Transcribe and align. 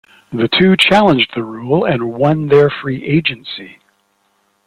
The 0.33 0.47
two 0.47 0.75
challenged 0.75 1.35
the 1.35 1.43
rule 1.43 1.85
and 1.85 2.11
won 2.15 2.47
their 2.47 2.71
free 2.71 3.05
agency. 3.05 3.77